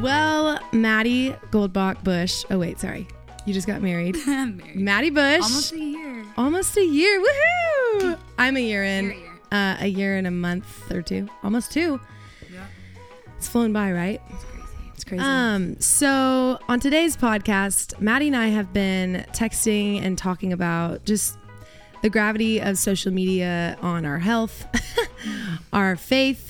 [0.00, 2.44] Well, Maddie Goldbach Bush.
[2.50, 3.08] Oh wait, sorry.
[3.46, 4.16] You just got married.
[4.26, 4.76] I'm married.
[4.76, 5.42] Maddie Bush.
[5.42, 6.24] Almost a year.
[6.36, 7.20] Almost a year.
[7.20, 8.18] Woohoo!
[8.38, 9.04] I'm a year in.
[9.06, 9.32] Year, year.
[9.50, 11.26] Uh, a year and a month or two.
[11.42, 12.00] Almost two.
[12.52, 12.64] Yeah.
[13.38, 14.20] It's flown by, right?
[14.30, 14.78] It's crazy.
[14.94, 15.22] It's crazy.
[15.24, 21.38] Um, so on today's podcast, Maddie and I have been texting and talking about just
[22.02, 24.64] the gravity of social media on our health,
[25.72, 26.47] our faith,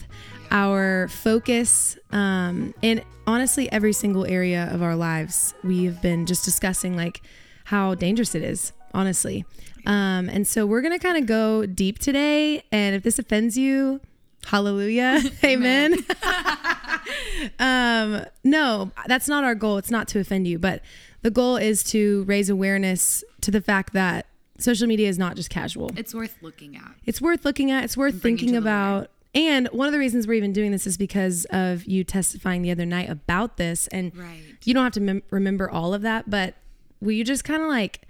[0.50, 5.54] our focus, um, and honestly, every single area of our lives.
[5.62, 7.22] We've been just discussing like
[7.64, 9.44] how dangerous it is, honestly.
[9.86, 12.62] Um, and so we're gonna kind of go deep today.
[12.72, 14.00] And if this offends you,
[14.46, 15.94] hallelujah, amen.
[17.58, 19.78] um, no, that's not our goal.
[19.78, 20.82] It's not to offend you, but
[21.22, 24.26] the goal is to raise awareness to the fact that
[24.58, 25.90] social media is not just casual.
[25.96, 26.94] It's worth looking at.
[27.04, 27.84] It's worth looking at.
[27.84, 29.10] It's worth thinking to about.
[29.34, 32.70] And one of the reasons we're even doing this is because of you testifying the
[32.70, 33.86] other night about this.
[33.88, 34.42] And Right.
[34.64, 36.54] you don't have to mem- remember all of that, but
[37.00, 38.02] will you just kind of like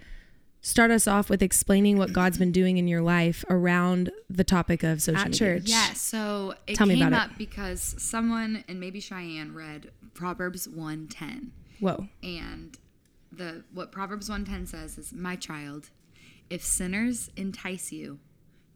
[0.61, 4.81] start us off with explaining what God's been doing in your life around the topic
[4.83, 5.39] of social At media?
[5.39, 5.69] church.
[5.69, 5.93] Yeah.
[5.93, 7.37] So it Tell me came about it.
[7.37, 11.51] because someone and maybe Cheyenne read Proverbs 110.
[11.79, 12.07] Whoa.
[12.23, 12.77] And
[13.31, 15.91] the what Proverbs 110 says is, My child,
[16.49, 18.19] if sinners entice you,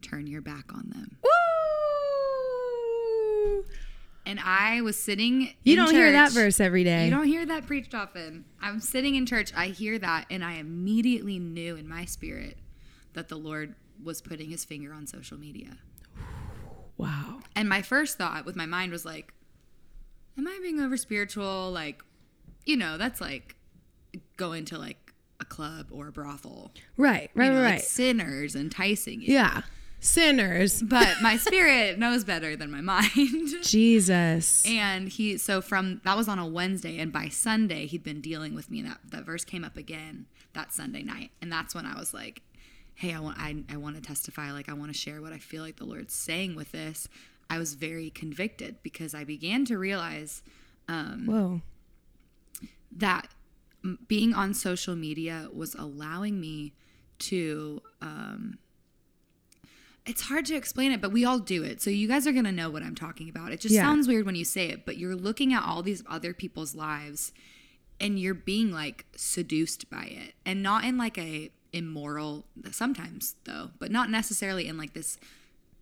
[0.01, 1.17] turn your back on them.
[1.23, 1.29] Woo!
[4.33, 7.05] And I was sitting You don't hear that verse every day.
[7.05, 8.45] You don't hear that preached often.
[8.59, 12.57] I'm sitting in church, I hear that, and I immediately knew in my spirit
[13.13, 15.77] that the Lord was putting his finger on social media.
[16.97, 17.41] wow.
[17.55, 19.35] And my first thought with my mind was like,
[20.35, 21.69] Am I being over spiritual?
[21.69, 22.03] Like,
[22.65, 23.55] you know, that's like
[24.35, 26.71] going to like a club or a brothel.
[26.97, 27.81] Right, right, you know, right, like right.
[27.83, 29.31] sinners enticing you.
[29.31, 29.61] Yeah.
[30.03, 30.81] Sinners.
[30.81, 33.09] But my spirit knows better than my mind.
[33.63, 34.65] Jesus.
[34.67, 38.53] And he, so from that was on a Wednesday, and by Sunday he'd been dealing
[38.53, 41.85] with me, and that that verse came up again that Sunday night, and that's when
[41.85, 42.41] I was like,
[42.95, 45.37] "Hey, I want I, I want to testify, like I want to share what I
[45.37, 47.07] feel like the Lord's saying with this."
[47.49, 50.43] I was very convicted because I began to realize
[50.89, 51.61] um Whoa.
[52.91, 53.29] that
[54.07, 56.73] being on social media was allowing me
[57.19, 58.57] to um
[60.05, 61.81] it's hard to explain it but we all do it.
[61.81, 63.51] So you guys are going to know what i'm talking about.
[63.51, 63.83] It just Yeah.
[63.83, 67.31] sounds weird when you say it but you're looking at all these other people's lives
[67.99, 70.33] and you're being like seduced by it.
[70.45, 75.17] And not in like a immoral sometimes though but not necessarily in like this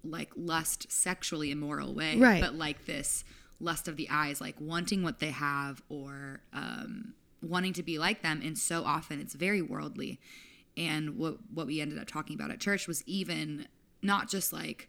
[0.03, 2.41] like lust sexually immoral way Right.
[2.41, 3.23] but like this
[3.59, 8.21] lust of the eyes like wanting what they have or um wanting to be like
[8.21, 8.39] them.
[8.43, 10.19] And so often it's very worldly.
[10.77, 13.67] And what what we ended up talking about at church was even
[14.01, 14.87] not just like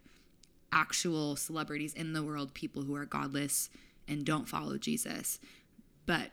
[0.72, 3.68] actual celebrities in the world people who are godless
[4.08, 5.38] and don't follow Jesus
[6.06, 6.30] but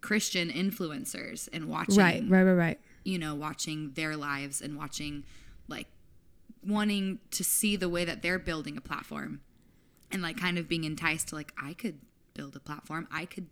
[0.00, 2.80] Christian influencers and watching Right, right, right, right.
[3.04, 5.24] you know, watching their lives and watching
[5.68, 5.86] like
[6.64, 9.40] wanting to see the way that they're building a platform
[10.12, 11.98] and like kind of being enticed to like I could
[12.34, 13.08] build a platform.
[13.10, 13.46] I could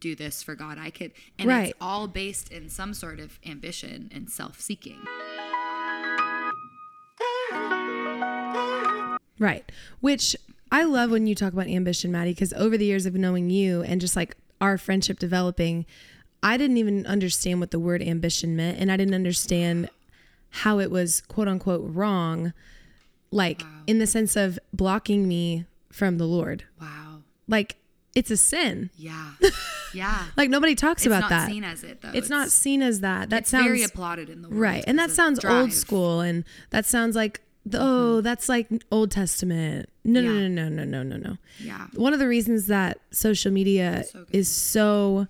[0.00, 0.78] do this for God.
[0.78, 1.68] I could and Right.
[1.70, 5.00] it's all based in some sort of ambition and self-seeking.
[9.40, 9.68] Right.
[10.00, 10.36] Which
[10.70, 13.82] I love when you talk about ambition, Maddie, because over the years of knowing you
[13.82, 15.86] and just like our friendship developing,
[16.42, 18.78] I didn't even understand what the word ambition meant.
[18.78, 19.88] And I didn't understand
[20.50, 22.52] how it was quote unquote wrong,
[23.32, 26.64] like in the sense of blocking me from the Lord.
[26.80, 27.22] Wow.
[27.48, 27.76] Like
[28.14, 28.90] it's a sin.
[28.96, 29.32] Yeah.
[29.92, 30.26] Yeah.
[30.36, 31.48] Like nobody talks it's about not that.
[31.48, 32.12] seen as it though.
[32.14, 33.28] it's, not seen as that.
[33.30, 34.60] That it's sounds very applauded in the world.
[34.60, 37.40] right and that sounds old school and that sounds like
[37.74, 38.24] oh mm-hmm.
[38.24, 40.48] that's like old testament no no Yeah.
[40.48, 41.86] no no no no no no Yeah.
[41.94, 44.28] one of the reasons that social media So good.
[44.36, 45.26] is so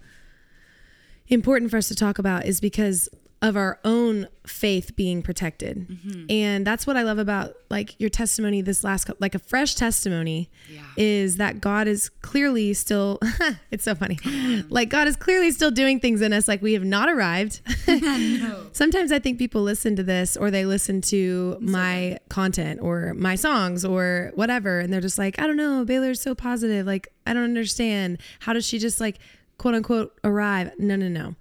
[1.28, 3.08] important for us to talk about is because
[3.42, 5.88] of our own faith being protected.
[5.88, 6.24] Mm-hmm.
[6.28, 10.50] and that's what i love about like your testimony this last like a fresh testimony
[10.68, 10.82] Yeah.
[10.96, 13.18] is that god is clearly still
[13.70, 14.18] it's so funny.
[14.68, 17.60] Like god is clearly still doing things in us like we have not arrived.
[17.88, 18.66] No.
[18.72, 23.36] sometimes i think people listen to this or they listen to my content or my
[23.36, 27.32] songs or whatever and they're just like i don't know baylor's so positive like i
[27.32, 28.18] don't understand.
[28.40, 29.18] How does she just like
[29.58, 30.72] quote unquote arrive?
[30.78, 31.36] No no no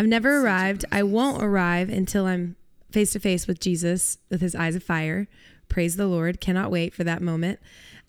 [0.00, 2.56] i've never arrived i won't arrive until i'm
[2.90, 5.28] face to face with jesus with his eyes of fire
[5.68, 7.60] praise the lord cannot wait for that moment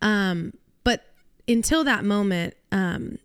[0.02, 0.54] um,
[0.84, 1.04] but
[1.48, 3.20] until that moment um,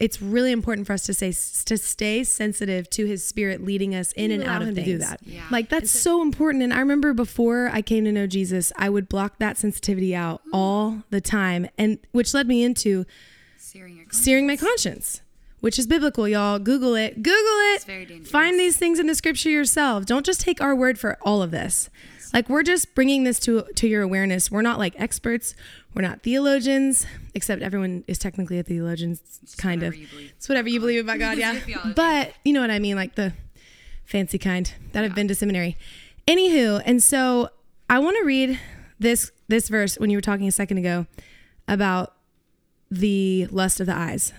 [0.00, 1.32] it's really important for us to say
[1.64, 4.98] to stay sensitive to his spirit leading us in and out of him to things.
[4.98, 5.20] do that.
[5.24, 5.42] Yeah.
[5.50, 6.62] Like that's so important.
[6.62, 10.42] And I remember before I came to know Jesus, I would block that sensitivity out
[10.52, 13.06] all the time, and which led me into
[13.56, 15.20] Searing your searing my conscience,
[15.60, 16.58] which is biblical, y'all.
[16.58, 17.22] Google it.
[17.22, 17.84] Google it.
[17.84, 18.30] very dangerous.
[18.30, 20.06] Find these things in the scripture yourself.
[20.06, 21.90] Don't just take our word for all of this.
[22.32, 24.50] Like we're just bringing this to to your awareness.
[24.50, 25.54] We're not like experts.
[25.94, 29.18] We're not theologians, except everyone is technically a theologian,
[29.56, 29.94] kind of.
[29.94, 30.32] whatever you believe.
[30.36, 31.54] It's whatever you believe about God, yeah.
[31.66, 31.94] It's.
[31.94, 33.32] But you know what I mean, like the
[34.04, 35.76] fancy kind that have been to seminary.
[36.26, 37.48] Anywho, and so
[37.88, 38.60] I want to read
[38.98, 41.06] this this verse when you were talking a second ago
[41.66, 42.14] about
[42.90, 44.32] the lust of the eyes.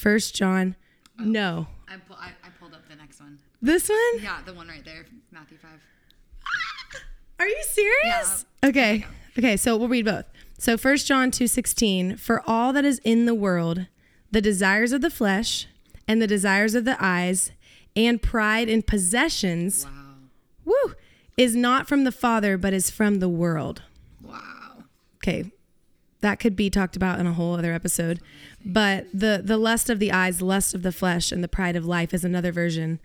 [0.00, 0.76] First John.
[1.18, 1.66] No.
[1.86, 3.38] I, pull, I, I pulled up the next one.
[3.60, 4.22] This one?
[4.22, 5.70] Yeah, the one right there, Matthew 5.
[7.38, 8.46] Are you serious?
[8.62, 8.68] Yeah.
[8.70, 9.06] Okay.
[9.38, 10.24] Okay, so we'll read both.
[10.58, 13.86] So First John 2:16, for all that is in the world,
[14.30, 15.66] the desires of the flesh
[16.08, 17.52] and the desires of the eyes
[17.94, 20.14] and pride in possessions, Wow.
[20.64, 20.94] woo,
[21.36, 23.82] is not from the Father but is from the world.
[24.22, 24.84] Wow.
[25.16, 25.50] Okay.
[26.20, 28.20] That could be talked about in a whole other episode.
[28.64, 31.76] But the the lust of the eyes, the lust of the flesh and the pride
[31.76, 33.00] of life is another version.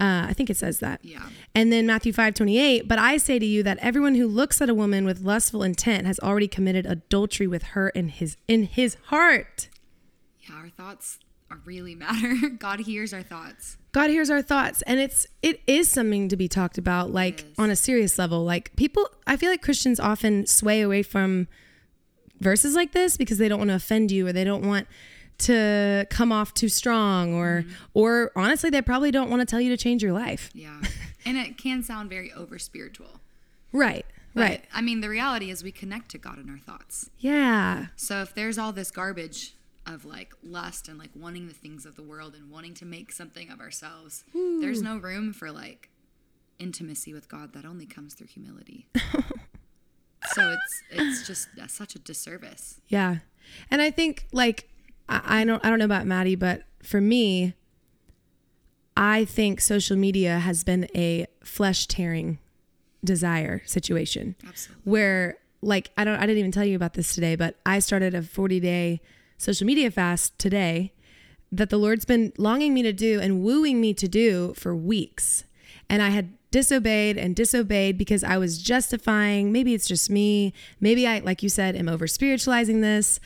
[0.00, 1.00] Uh, I think it says that.
[1.02, 1.28] Yeah.
[1.56, 4.68] And then Matthew 5 28, but I say to you that everyone who looks at
[4.68, 8.96] a woman with lustful intent has already committed adultery with her in his in his
[9.06, 9.68] heart.
[10.40, 11.18] Yeah, our thoughts
[11.50, 12.48] are really matter.
[12.58, 13.76] God hears our thoughts.
[13.90, 17.70] God hears our thoughts and it's it is something to be talked about like on
[17.70, 18.44] a serious level.
[18.44, 21.48] Like people I feel like Christians often sway away from
[22.40, 24.86] verses like this because they don't want to offend you or they don't want
[25.38, 27.72] to come off too strong or mm-hmm.
[27.94, 30.50] or honestly they probably don't want to tell you to change your life.
[30.52, 30.80] Yeah.
[31.24, 33.20] and it can sound very over spiritual.
[33.72, 34.06] Right.
[34.34, 34.64] right.
[34.72, 37.10] I mean, the reality is we connect to God in our thoughts.
[37.18, 37.86] Yeah.
[37.96, 39.54] So if there's all this garbage
[39.86, 43.12] of like lust and like wanting the things of the world and wanting to make
[43.12, 45.90] something of ourselves, there's no room for like
[46.58, 48.88] intimacy with God that only comes through humility.
[50.34, 52.80] so it's it's just such a disservice.
[52.88, 53.16] Yeah.
[53.70, 54.68] And I think like
[55.08, 57.54] I, I don't I don't know about Maddie, but for me,
[58.96, 62.38] I think social media has been a flesh tearing
[63.04, 64.82] desire situation Absolutely.
[64.90, 68.14] where like I don't I didn't even tell you about this today, but I started
[68.14, 69.00] a 40 day
[69.36, 70.92] social media fast today
[71.50, 75.44] that the Lord's been longing me to do and wooing me to do for weeks.
[75.88, 81.06] And I had disobeyed and disobeyed because I was justifying, maybe it's just me, maybe
[81.06, 83.20] I like you said am over spiritualizing this.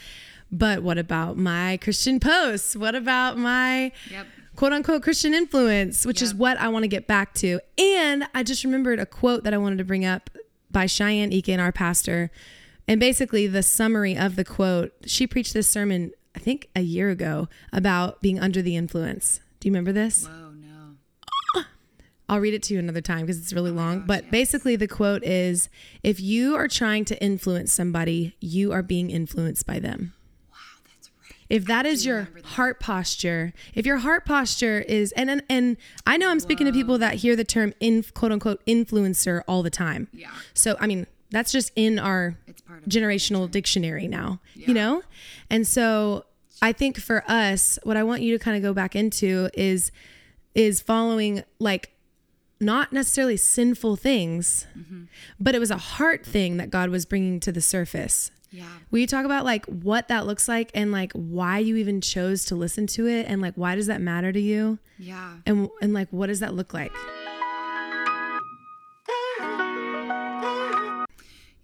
[0.51, 2.77] But what about my Christian posts?
[2.77, 4.27] What about my Yep.
[4.55, 7.61] quote unquote Christian influence, which is what I want to get back to.
[7.79, 10.29] And I just remembered a quote that I wanted to bring up
[10.71, 12.31] by Cheyenne Eakin, our pastor.
[12.89, 17.11] And basically, the summary of the quote, she preached this sermon, I think a year
[17.11, 19.41] ago, about being under the influence.
[19.61, 20.27] Do you remember this?
[20.27, 20.42] Whoa.
[22.33, 23.99] I'll read it to you another time because it's really long.
[24.01, 25.69] gosh, but basically, the quote is
[26.03, 30.15] if you are trying to influence somebody, you are being influenced by them.
[30.51, 30.57] Wow,
[30.87, 31.37] that's right.
[31.51, 35.77] if that is your heart posture if your heart posture is and and, and
[36.07, 39.63] i know i'm speaking to people that hear the term in quote unquote influencer all
[39.63, 40.29] the time Yeah.
[40.55, 42.37] so i mean that's just in our
[42.89, 44.67] generational dictionary now yeah.
[44.69, 45.03] you know
[45.51, 46.25] and so
[46.61, 49.91] i think for us what i want you to kind of go back into is
[50.55, 51.91] is following like
[52.63, 54.67] not necessarily sinful things
[55.41, 58.69] but it was a heart thing that god was bringing to the surface Yeah.
[58.91, 62.45] Will you talk about like what that looks like and like why you even chose
[62.47, 65.39] to listen to it and like why does that matter to you Yeah.
[65.47, 66.93] and and like what does that look like?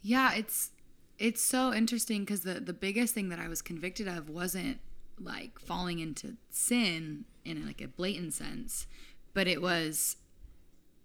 [0.03, 0.71] Yeah, it's
[1.19, 4.79] it's so interesting because the the biggest thing that I was convicted of wasn't
[5.21, 8.87] like falling into sin in like a blatant sense,
[9.35, 10.17] but it was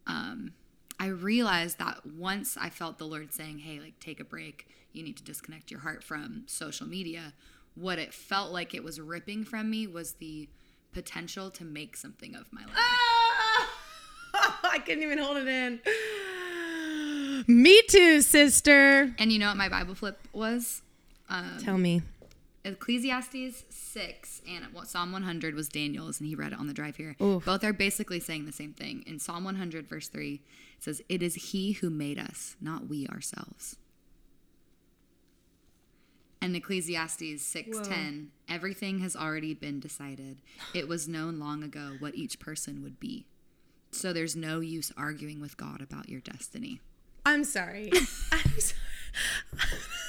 [0.08, 0.54] um
[1.00, 4.68] I realized that once I felt the Lord saying, "Hey, like take a break.
[4.94, 7.34] You need to disconnect your heart from social media."
[7.76, 10.48] What it felt like it was ripping from me was the
[10.94, 12.76] potential to make something of my life.
[14.64, 15.80] I couldn't even hold it in.
[17.48, 19.14] Me too, sister.
[19.18, 20.82] And you know what my Bible flip was?
[21.60, 22.02] Tell me.
[22.66, 26.96] Ecclesiastes 6 and what Psalm 100 was Daniel's, and he read it on the drive
[26.96, 27.16] here.
[27.22, 27.44] Oof.
[27.44, 29.04] Both are basically saying the same thing.
[29.06, 30.42] In Psalm 100, verse 3, it
[30.84, 33.76] says, It is he who made us, not we ourselves.
[36.44, 40.42] And Ecclesiastes 6:10, everything has already been decided.
[40.74, 43.26] It was known long ago what each person would be.
[43.92, 46.82] So there's no use arguing with God about your destiny.
[47.26, 47.90] I'm sorry.
[48.32, 48.80] I'm sorry.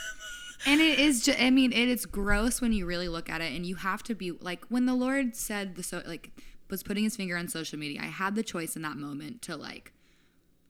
[0.67, 3.53] And it is just, I mean, it is gross when you really look at it.
[3.53, 6.31] And you have to be like, when the Lord said the, so, like,
[6.71, 9.57] was putting his finger on social media, I had the choice in that moment to,
[9.57, 9.93] like,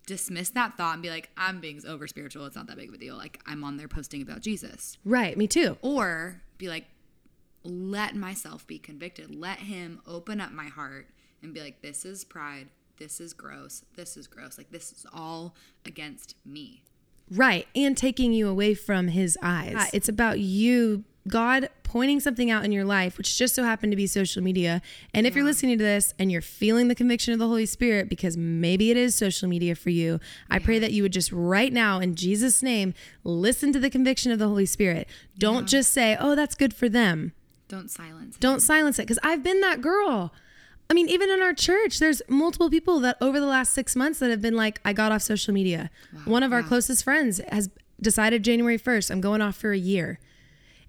[0.07, 2.45] dismiss that thought and be like, I'm being over spiritual.
[2.47, 3.17] It's not that big of a deal.
[3.17, 4.99] Like, I'm on there posting about Jesus.
[5.05, 5.79] Right, me too.
[5.81, 6.87] Or be like,
[7.63, 9.35] let myself be convicted.
[9.35, 11.09] Let him open up my heart
[11.43, 12.69] and be like, this is pride.
[12.99, 13.85] This is gross.
[13.97, 14.59] This is gross.
[14.59, 15.55] Like, this is all
[15.87, 16.85] against me.
[17.31, 17.67] Right.
[17.75, 19.73] And taking you away from his eyes.
[19.75, 23.93] Yeah, it's about you, God pointing something out in your life, which just so happened
[23.93, 24.83] to be social media.
[25.15, 25.37] And if yeah.
[25.37, 28.91] you're listening to this and you're feeling the conviction of the Holy Spirit, because maybe
[28.91, 30.19] it is social media for you,
[30.51, 34.33] I pray that you would just right now, in Jesus' name, listen to the conviction
[34.33, 35.09] of the Holy Spirit.
[35.39, 35.79] Don't yeah.
[35.79, 37.33] just say, oh, that's good for them.
[37.69, 38.41] Don't silence it.
[38.41, 39.03] Don't silence it.
[39.03, 40.33] Because I've been that girl.
[40.91, 44.19] I mean, even in our church, there's multiple people that over the last six months
[44.19, 45.91] that have been like, I got off social media.
[46.13, 46.21] Wow.
[46.27, 46.69] One of our yeah.
[46.69, 50.19] closest friends has decided January 1st, I'm going off for a year.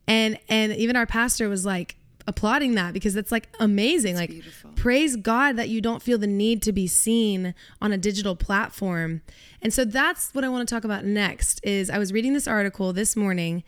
[0.07, 1.95] And and even our pastor was like
[2.27, 4.15] applauding that because it's like amazing.
[4.15, 4.71] like beautiful.
[4.75, 9.21] praise God that you don't feel the need to be seen on a digital platform.
[9.61, 12.47] And so that's what I want to talk about next is I was reading this
[12.47, 13.63] article this morning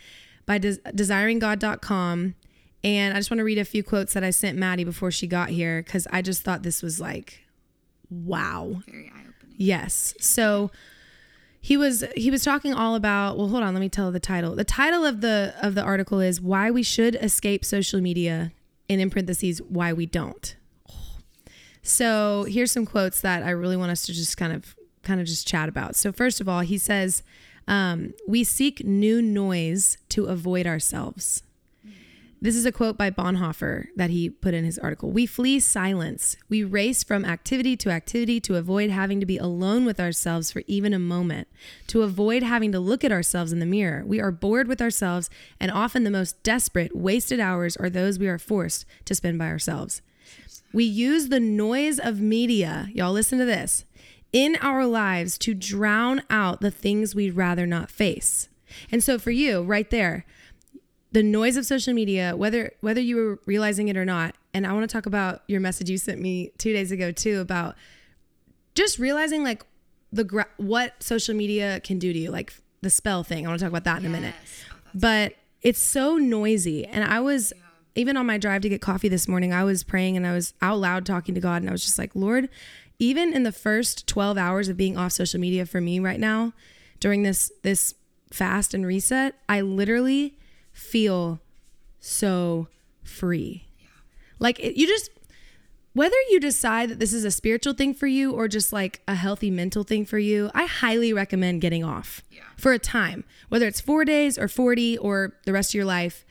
[0.45, 2.35] by des- desiringgod.com
[2.83, 5.27] and I just want to read a few quotes that I sent Maddie before she
[5.27, 7.45] got here because I just thought this was like,
[8.09, 8.81] wow.
[8.85, 9.55] Very eye opening.
[9.57, 10.13] Yes.
[10.19, 10.71] So
[11.59, 14.55] he was he was talking all about well hold on let me tell the title
[14.55, 18.53] the title of the of the article is why we should escape social media
[18.89, 20.55] and in parentheses why we don't
[21.81, 25.27] so here's some quotes that i really want us to just kind of kind of
[25.27, 27.21] just chat about so first of all he says
[27.69, 31.43] um, we seek new noise to avoid ourselves
[32.39, 35.09] this is a quote by Bonhoeffer that he put in his article.
[35.09, 36.37] We flee silence.
[36.49, 40.61] We race from activity to activity to avoid having to be alone with ourselves for
[40.67, 41.47] even a moment,
[41.87, 44.03] to avoid having to look at ourselves in the mirror.
[44.05, 45.29] We are bored with ourselves,
[45.59, 49.47] and often the most desperate, wasted hours are those we are forced to spend by
[49.47, 50.01] ourselves.
[50.71, 53.83] We use the noise of media, y'all listen to this,
[54.31, 58.49] in our lives to drown out the things we'd rather not face.
[58.91, 60.25] And so for you, right there,
[61.11, 64.73] the noise of social media, whether whether you were realizing it or not, and I
[64.73, 67.75] want to talk about your message you sent me two days ago too about
[68.75, 69.65] just realizing like
[70.11, 73.45] the gra- what social media can do to you, like the spell thing.
[73.45, 74.09] I want to talk about that in yes.
[74.09, 74.35] a minute.
[74.71, 77.61] Oh, but it's so noisy, and I was yeah.
[77.95, 79.53] even on my drive to get coffee this morning.
[79.53, 81.97] I was praying and I was out loud talking to God, and I was just
[81.97, 82.49] like, Lord,
[82.99, 86.53] even in the first twelve hours of being off social media for me right now,
[86.99, 87.95] during this this
[88.29, 90.37] fast and reset, I literally
[90.77, 91.41] feel
[91.99, 92.67] so
[93.03, 93.65] free.
[93.79, 93.87] Yeah.
[94.39, 95.09] Like it, you just
[95.93, 99.15] whether you decide that this is a spiritual thing for you or just like a
[99.15, 102.41] healthy mental thing for you, I highly recommend getting off yeah.
[102.55, 106.23] for a time, whether it's 4 days or 40 or the rest of your life.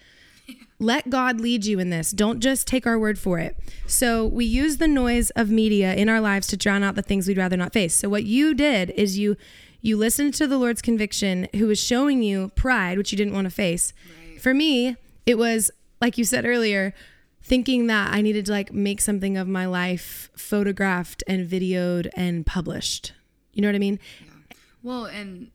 [0.78, 2.12] Let God lead you in this.
[2.12, 3.56] Don't just take our word for it.
[3.88, 7.26] So, we use the noise of media in our lives to drown out the things
[7.26, 7.96] we'd rather not face.
[7.96, 9.36] So, what you did is you
[9.80, 13.46] you listened to the Lord's conviction who was showing you pride, which you didn't want
[13.46, 13.92] to face.
[14.20, 16.94] Right for me, it was like you said earlier,
[17.42, 22.44] thinking that I needed to like make something of my life photographed and videoed and
[22.44, 23.12] published.
[23.52, 23.98] You know what I mean?
[24.24, 24.56] Yeah.
[24.82, 25.50] Well, and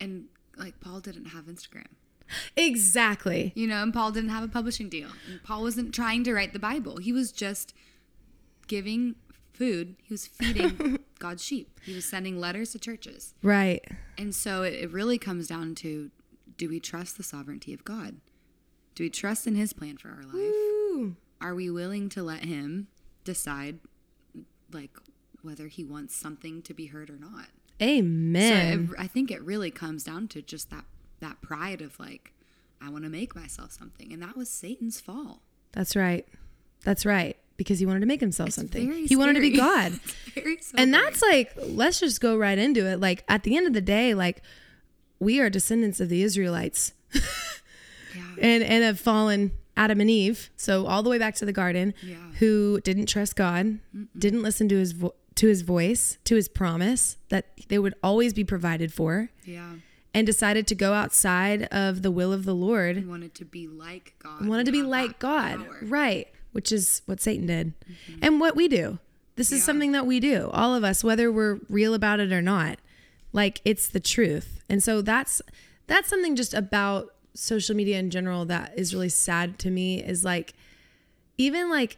[0.00, 1.86] and like Paul didn't have Instagram.
[2.56, 3.52] Exactly.
[3.54, 5.08] You know, and Paul didn't have a publishing deal.
[5.28, 6.96] And Paul wasn't trying to write the Bible.
[6.96, 7.74] He was just
[8.68, 9.16] giving
[9.52, 9.96] food.
[10.02, 11.78] He was feeding God's sheep.
[11.84, 13.34] He was sending letters to churches.
[13.42, 13.84] Right.
[14.16, 16.10] And so it, it really comes down to
[16.62, 18.20] do we trust the sovereignty of God?
[18.94, 20.36] Do we trust in His plan for our life?
[20.36, 21.16] Ooh.
[21.40, 22.86] Are we willing to let Him
[23.24, 23.80] decide,
[24.70, 24.96] like,
[25.42, 27.46] whether He wants something to be heard or not?
[27.82, 28.86] Amen.
[28.86, 30.84] So it, I think it really comes down to just that
[31.18, 32.32] that pride of like,
[32.80, 35.42] I want to make myself something, and that was Satan's fall.
[35.72, 36.28] That's right.
[36.84, 37.36] That's right.
[37.56, 39.04] Because he wanted to make himself it's something.
[39.08, 39.98] He wanted to be God.
[40.76, 43.00] and that's like, let's just go right into it.
[43.00, 44.42] Like at the end of the day, like
[45.22, 46.92] we are descendants of the Israelites.
[47.14, 48.22] yeah.
[48.40, 51.94] And and have fallen Adam and Eve, so all the way back to the garden,
[52.02, 52.16] yeah.
[52.38, 54.08] who didn't trust God, Mm-mm.
[54.16, 58.32] didn't listen to his vo- to his voice, to his promise that they would always
[58.32, 59.30] be provided for.
[59.44, 59.74] Yeah.
[60.14, 62.98] And decided to go outside of the will of the Lord.
[62.98, 64.46] And wanted to be like God.
[64.46, 65.64] Wanted to be like God.
[65.64, 65.78] Power.
[65.80, 66.28] Right.
[66.52, 67.72] Which is what Satan did.
[67.80, 68.18] Mm-hmm.
[68.20, 68.98] And what we do.
[69.36, 69.64] This is yeah.
[69.64, 70.50] something that we do.
[70.52, 72.78] All of us, whether we're real about it or not.
[73.32, 74.62] Like it's the truth.
[74.68, 75.42] And so that's
[75.86, 80.24] that's something just about social media in general that is really sad to me is
[80.24, 80.54] like
[81.38, 81.96] even like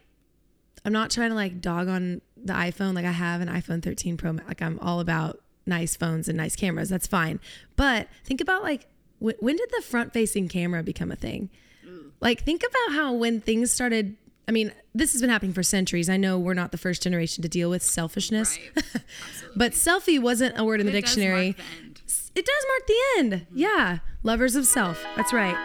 [0.84, 4.16] I'm not trying to like dog on the iPhone like I have an iPhone 13
[4.16, 7.40] Pro like I'm all about nice phones and nice cameras that's fine
[7.74, 8.86] but think about like
[9.18, 11.50] when, when did the front facing camera become a thing
[11.84, 12.10] mm.
[12.20, 16.10] like think about how when things started I mean, this has been happening for centuries.
[16.10, 19.02] I know we're not the first generation to deal with selfishness, right.
[19.56, 21.52] but selfie wasn't a word in the it dictionary.
[21.52, 23.32] Does it does mark the end.
[23.32, 23.58] Mm-hmm.
[23.58, 23.98] Yeah.
[24.22, 25.04] Lovers of self.
[25.16, 25.56] That's right.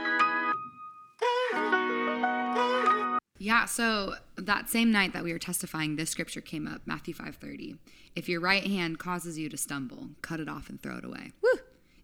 [3.41, 7.77] Yeah, so that same night that we were testifying, this scripture came up, Matthew 5:30.
[8.15, 11.31] If your right hand causes you to stumble, cut it off and throw it away.
[11.41, 11.59] Woo.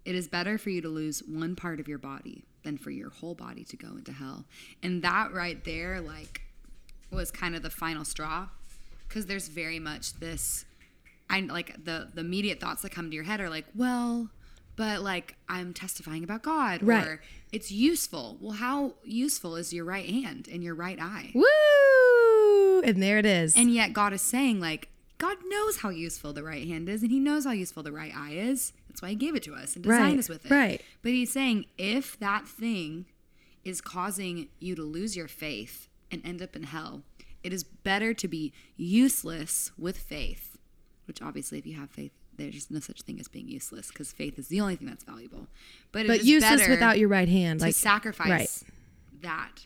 [0.05, 3.09] It is better for you to lose one part of your body than for your
[3.09, 4.45] whole body to go into hell.
[4.81, 6.44] And that right there like
[7.11, 8.47] was kind of the final straw
[9.09, 10.65] cuz there's very much this
[11.29, 14.29] I like the the immediate thoughts that come to your head are like, well,
[14.75, 17.05] but like I'm testifying about God Right.
[17.07, 17.21] or
[17.51, 18.37] it's useful.
[18.41, 21.31] Well, how useful is your right hand and your right eye?
[21.33, 22.81] Woo!
[22.81, 23.55] And there it is.
[23.55, 27.11] And yet God is saying like God knows how useful the right hand is and
[27.11, 28.73] he knows how useful the right eye is.
[28.89, 30.51] That's why he gave it to us and designed Right, us with it.
[30.51, 30.81] right.
[31.01, 33.05] But he's saying if that thing
[33.63, 37.03] is causing you to lose your faith and end up in hell,
[37.43, 40.57] it is better to be useless with faith,
[41.07, 44.37] which obviously if you have faith there's no such thing as being useless because faith
[44.37, 45.47] is the only thing that's valuable.
[45.93, 47.61] But, it but is useless better without your right hand.
[47.61, 48.63] to Like sacrifice right.
[49.21, 49.65] that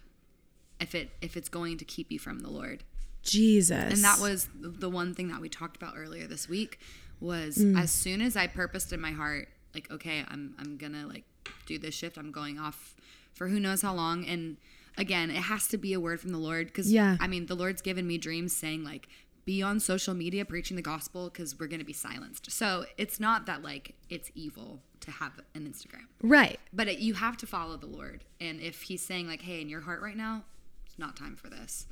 [0.79, 2.83] if it if it's going to keep you from the Lord.
[3.23, 3.91] Jesus.
[3.93, 6.79] And that was the the one thing that we talked about earlier this week
[7.19, 7.75] was Mm.
[7.81, 11.23] as soon as I purposed in my heart, like, okay, I'm I'm gonna like
[11.65, 12.17] do this shift.
[12.19, 12.93] I'm going off
[13.33, 14.25] for who knows how long.
[14.25, 14.57] And
[14.97, 17.17] again, it has to be a word from the Lord because Yeah.
[17.19, 19.07] I mean, the Lord's given me dreams saying like,
[19.45, 22.51] be on social media preaching the gospel because we're gonna be silenced.
[22.51, 26.59] So it's not that like it's evil to have an Instagram, right.
[26.71, 28.25] but it, you have to follow the Lord.
[28.39, 30.43] And if He's saying like, hey, in your heart right now,
[30.85, 31.87] it's not time for this.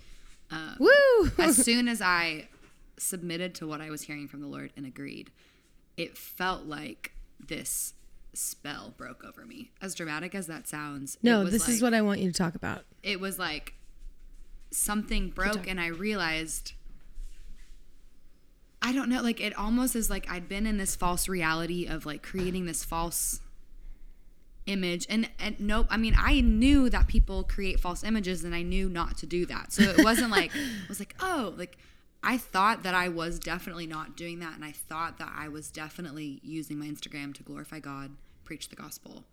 [0.52, 1.32] Um, Woo!
[1.40, 2.50] as soon as I
[2.98, 5.32] submitted to what I was hearing from the Lord and agreed,
[5.98, 7.94] it felt like this
[8.38, 9.72] spell broke over me.
[9.82, 12.38] As dramatic as that sounds, no, it was this is what I want you to
[12.38, 12.86] talk about.
[13.04, 13.74] it was like
[14.72, 16.74] something broke, and I realized.
[18.80, 22.06] I don't know, like it almost is like I'd been in this false reality of
[22.06, 23.42] like creating this false
[24.68, 28.62] image and and nope i mean i knew that people create false images and i
[28.62, 31.78] knew not to do that so it wasn't like i was like oh like
[32.22, 35.72] i thought that i was definitely not doing that and i thought that i was
[35.72, 38.12] definitely using my instagram to glorify god
[38.48, 39.26] preach the gospel.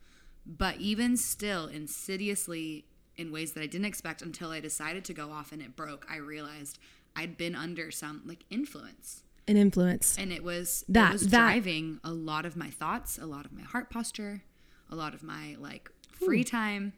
[0.44, 2.84] But even still insidiously
[3.16, 6.04] in ways that i didn't expect until i decided to go off and it broke
[6.10, 6.80] i realized
[7.14, 9.22] i'd been under some like influence.
[9.46, 10.16] An influence.
[10.18, 13.44] and it was That- it was that- driving a lot of my thoughts a lot
[13.46, 14.42] of my heart posture
[14.90, 16.92] a lot of my like free time.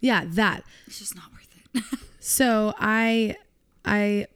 [0.00, 0.64] Yeah, that.
[0.88, 2.00] it's just not worth it.
[2.20, 3.36] So I
[3.84, 4.26] I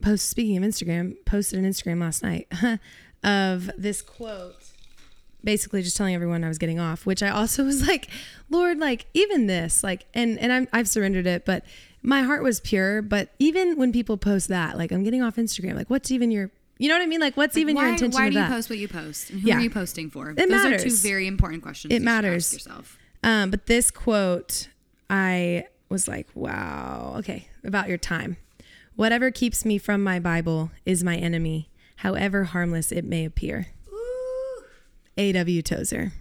[0.00, 2.48] post speaking of Instagram, posted an Instagram last night
[3.22, 4.56] of this quote
[5.44, 8.08] basically just telling everyone I was getting off, which I also was like,
[8.50, 11.64] Lord, like even this, like and and I'm I've surrendered it, but
[12.02, 15.74] my heart was pure, but even when people post that, like I'm getting off Instagram,
[15.74, 17.20] like what's even your you know what I mean?
[17.20, 19.48] Like what's even why, your intention why do you post what you post and who
[19.48, 19.56] Yeah.
[19.56, 22.54] are you posting for It those are two very important questions It matters.
[22.54, 24.68] ask yourself Um, but this quote,
[25.10, 28.36] I was like, wow, okay, about your time.
[28.94, 33.68] Whatever keeps me from my Bible is my enemy, however harmless it may appear.
[35.18, 35.62] A.W.
[35.62, 36.12] Tozer.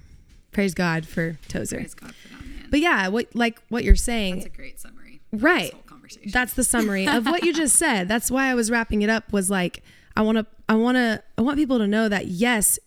[0.51, 1.77] Praise God for Tozer.
[1.77, 4.79] praise god for that man But yeah, what like what you're saying, that's a great
[4.79, 5.63] summary right?
[5.65, 8.07] this whole conversation That's the summary of what you just said.
[8.07, 9.31] That's why I was wrapping it up.
[9.31, 9.83] Was like,
[10.15, 12.79] I want to, I want to, I want people to know that yes.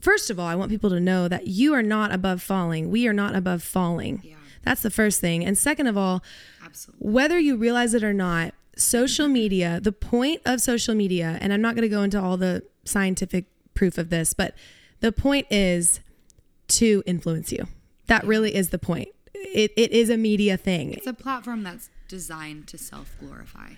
[0.00, 2.90] First of all, I want people to know that you are not above falling.
[2.90, 4.20] We are not above falling.
[4.22, 4.36] Yeah.
[4.62, 5.44] That's the first thing.
[5.44, 6.22] And second of all,
[6.64, 11.52] absolutely whether you realize it or not, social media, the point of social media, and
[11.52, 14.54] I'm not going to go into all the scientific proof of this, but
[15.04, 16.00] the point is
[16.66, 17.66] to influence you.
[18.06, 19.08] That really is the point.
[19.34, 20.94] It, it is a media thing.
[20.94, 23.74] it's a platform that's designed to self-glorify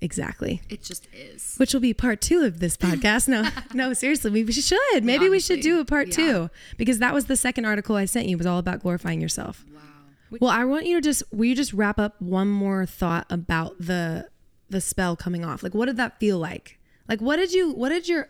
[0.00, 0.62] Exactly.
[0.70, 3.28] it just is Which will be part two of this podcast.
[3.28, 5.04] No, no, seriously, we should.
[5.04, 6.14] Maybe we should do a part yeah.
[6.14, 8.38] two because that was the second article I sent you.
[8.38, 9.66] was all about glorifying yourself.
[9.74, 9.80] wow
[10.40, 13.76] Well, I want you to just will you just wrap up one more thought about
[13.78, 14.30] the
[14.70, 15.62] the spell coming off?
[15.62, 16.78] Like what did that feel like?
[17.06, 18.28] Like what did you what did your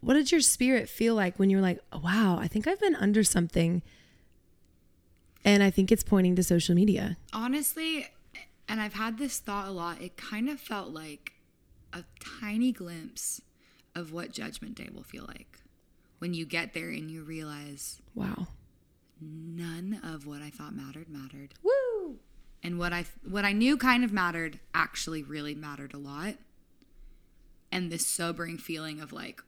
[0.00, 2.80] what did your spirit feel like when you were like, oh, "Wow, I think I've
[2.80, 3.82] been under something."
[5.44, 7.16] And I think it's pointing to social media.
[7.32, 8.06] honestly
[8.68, 11.34] and i've had this thought a lot it kind of felt like
[11.92, 12.02] a
[12.40, 13.40] tiny glimpse
[13.94, 15.60] of what judgment day will feel like
[16.18, 18.48] when you get there and you realize Wow.
[19.20, 22.18] none of what i thought mattered mattered Woo!
[22.62, 26.34] and what i what i knew kind of mattered actually really mattered a lot
[27.70, 29.40] and this sobering feeling of like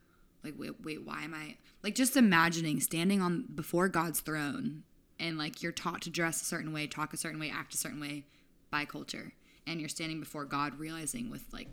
[0.44, 4.82] like wait wait why am i like just imagining standing on before god's throne
[5.18, 7.78] and like you're taught to dress a certain way talk a certain way act a
[7.78, 8.24] certain way
[8.70, 9.32] by culture
[9.66, 11.72] and you're standing before god realizing with like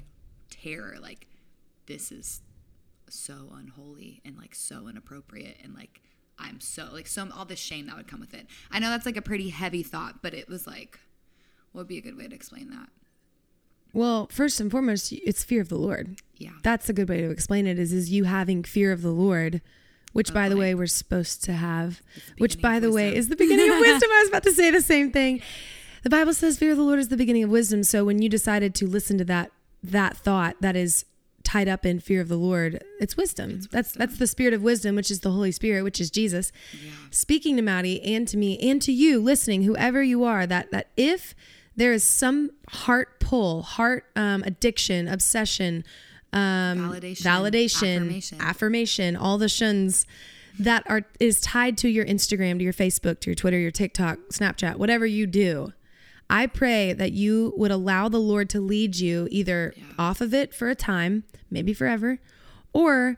[0.49, 1.28] terror like
[1.88, 2.41] this is
[3.10, 6.01] so unholy and like so inappropriate and like
[6.39, 9.06] i'm so like so all the shame that would come with it i know that's
[9.06, 10.99] like a pretty heavy thought but it was like
[11.71, 12.88] What would be a good way to explain that?
[13.95, 16.17] Well, first and foremost, it's fear of the Lord.
[16.38, 16.49] Yeah.
[16.63, 17.79] That's a good way to explain it.
[17.79, 19.62] Is is you having fear of the Lord,
[20.12, 22.01] which, by the way, we're supposed to have.
[22.38, 24.10] Which, by the way, is the beginning of wisdom.
[24.12, 25.41] I was about to say the same thing.
[26.03, 27.84] The Bible says fear of the Lord is the beginning of wisdom.
[27.84, 31.05] So when you decided to listen to that that thought that is
[31.43, 33.62] tied up in fear of the Lord, it's wisdom.
[33.71, 36.51] That's that's the spirit of wisdom, which is the Holy Spirit, which is Jesus,
[37.12, 40.45] speaking to Maddie and to me and to you listening, whoever you are.
[40.45, 41.34] That that if
[41.76, 45.84] there is some heart pull, heart um, addiction, obsession,
[46.34, 48.42] um, Validation, validation, affirmation.
[48.42, 50.06] affirmation, all the shuns
[50.60, 54.18] that are is tied to your Instagram, to your Facebook, to your Twitter, your TikTok,
[54.32, 55.74] Snapchat, whatever you do.
[56.30, 60.54] I pray that you would allow the Lord to lead you either off of it
[60.54, 62.20] for a time, maybe forever,
[62.74, 63.18] or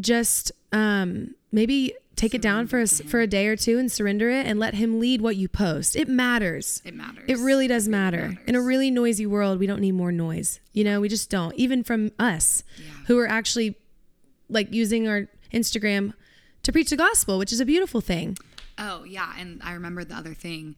[0.00, 4.28] just um, maybe take it down for a, for a day or two and surrender
[4.28, 5.96] it and let Him lead what you post.
[5.96, 6.82] It matters.
[6.84, 7.24] It matters.
[7.28, 8.38] It really does matter.
[8.46, 10.60] In a really noisy world, we don't need more noise.
[10.72, 11.54] You know, we just don't.
[11.54, 12.62] Even from us
[13.06, 13.76] who are actually
[14.48, 16.12] like using our Instagram
[16.62, 18.36] to preach the gospel, which is a beautiful thing.
[18.78, 19.32] Oh, yeah.
[19.38, 20.76] And I remember the other thing.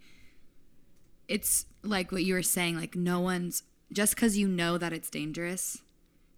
[1.28, 5.10] It's like what you were saying, like, no one's just because you know that it's
[5.10, 5.78] dangerous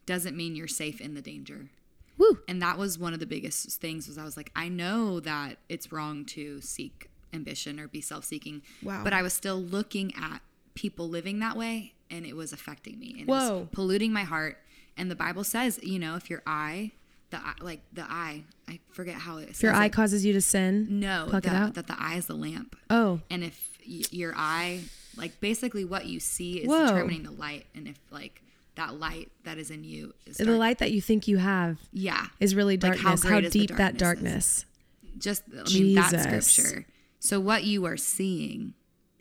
[0.07, 1.71] doesn't mean you're safe in the danger.
[2.19, 2.39] Woo.
[2.49, 5.59] And that was one of the biggest things was I was like, I know that
[5.69, 8.63] it's wrong to seek ambition or be self-seeking.
[8.83, 9.03] Wow.
[9.03, 10.41] But I was still looking at
[10.75, 14.59] people living that way and it was affecting me and it was polluting my heart.
[14.97, 16.93] And the Bible says, you know, if your eye,
[17.31, 19.93] the eye, like the eye, I forget how it If your eye it.
[19.93, 21.75] causes you to sin, No, pluck it out.
[21.75, 22.77] that the eye is the lamp.
[22.91, 24.83] Oh, And if y- your eye,
[25.17, 26.87] like basically what you see is Whoa.
[26.87, 27.67] determining the light.
[27.75, 28.41] And if like
[28.77, 32.27] that light that is in you is the light that you think you have yeah,
[32.41, 33.23] is really Like, how darkness.
[33.23, 34.67] how, great is the deep that darkness is.
[35.19, 36.47] just I mean Jesus.
[36.47, 36.87] scripture.
[37.21, 38.75] So what you are seeing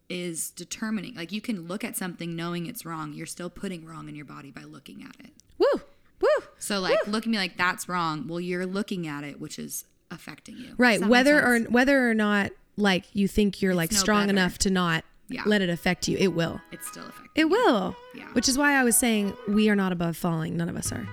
[0.10, 1.16] is determining.
[1.16, 3.14] Like you can look at something knowing it's wrong.
[3.14, 5.32] You're still putting wrong in your body by looking at it.
[5.58, 5.82] Woo,
[6.22, 6.28] woo.
[6.58, 8.28] So like look at me like that's wrong.
[8.28, 10.74] Well, you're looking at it, which is affecting you.
[10.78, 11.00] Right.
[11.04, 14.32] Whether or whether or not like you think you're like no strong better.
[14.32, 15.44] enough to not Yeah.
[15.48, 16.62] let it affect you, it will.
[16.72, 17.32] it's still affecting.
[17.34, 17.96] It will.
[18.14, 18.26] Yeah.
[18.34, 20.56] Which is why I was saying we are not above falling.
[20.56, 21.08] None of us are.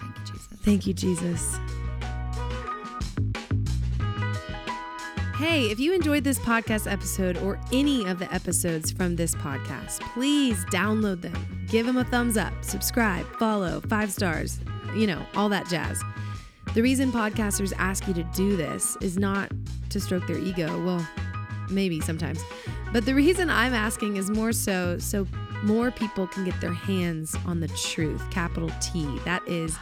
[0.00, 0.58] Thank you, Jesus.
[0.62, 1.58] Thank you, Jesus.
[5.36, 10.00] Hey, if you enjoyed this podcast episode or any of the episodes from this podcast,
[10.12, 11.66] please download them.
[11.68, 14.60] Give them a thumbs up, subscribe, follow, five stars,
[14.96, 16.00] you know, all that jazz.
[16.74, 19.50] The reason podcasters ask you to do this is not
[19.90, 20.82] to stroke their ego.
[20.84, 21.06] Well,
[21.68, 22.40] maybe sometimes.
[22.94, 25.26] But the reason I'm asking is more so so
[25.64, 29.18] more people can get their hands on the truth, capital T.
[29.24, 29.76] That is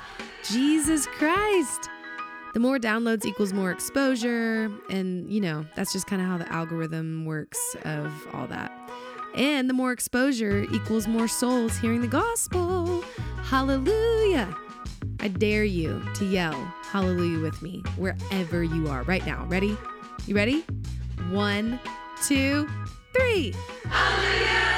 [0.51, 1.90] Jesus Christ.
[2.55, 4.70] The more downloads equals more exposure.
[4.88, 8.72] And, you know, that's just kind of how the algorithm works of all that.
[9.35, 13.03] And the more exposure equals more souls hearing the gospel.
[13.42, 14.57] Hallelujah.
[15.20, 19.44] I dare you to yell hallelujah with me wherever you are right now.
[19.51, 19.77] Ready?
[20.27, 20.64] You ready?
[21.29, 21.79] One,
[22.22, 22.68] two,
[23.12, 23.52] three.
[23.90, 24.71] Hallelujah.